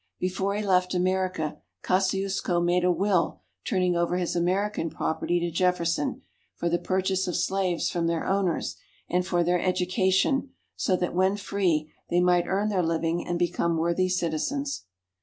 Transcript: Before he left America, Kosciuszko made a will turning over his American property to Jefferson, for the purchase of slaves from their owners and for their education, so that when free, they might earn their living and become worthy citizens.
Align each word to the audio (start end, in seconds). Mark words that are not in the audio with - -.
Before 0.19 0.55
he 0.55 0.63
left 0.65 0.95
America, 0.95 1.59
Kosciuszko 1.83 2.59
made 2.59 2.83
a 2.83 2.91
will 2.91 3.41
turning 3.63 3.95
over 3.95 4.17
his 4.17 4.35
American 4.35 4.89
property 4.89 5.39
to 5.39 5.51
Jefferson, 5.51 6.23
for 6.55 6.69
the 6.69 6.79
purchase 6.79 7.27
of 7.27 7.35
slaves 7.35 7.91
from 7.91 8.07
their 8.07 8.25
owners 8.25 8.77
and 9.07 9.27
for 9.27 9.43
their 9.43 9.61
education, 9.61 10.49
so 10.75 10.95
that 10.95 11.13
when 11.13 11.37
free, 11.37 11.93
they 12.09 12.19
might 12.19 12.47
earn 12.47 12.69
their 12.69 12.81
living 12.81 13.27
and 13.27 13.37
become 13.37 13.77
worthy 13.77 14.09
citizens. 14.09 14.85